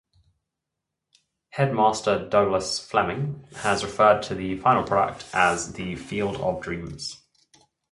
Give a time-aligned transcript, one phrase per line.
[1.49, 7.21] Headmaster Douglas Fleming has referred to the final product as the Field of Dreams.